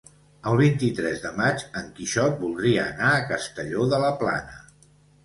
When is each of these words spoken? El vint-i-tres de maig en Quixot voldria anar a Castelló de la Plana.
El 0.51 0.55
vint-i-tres 0.59 1.19
de 1.25 1.31
maig 1.41 1.65
en 1.81 1.91
Quixot 1.99 2.39
voldria 2.45 2.87
anar 2.95 3.11
a 3.19 3.29
Castelló 3.33 3.87
de 3.93 4.01
la 4.05 4.11
Plana. 4.23 4.57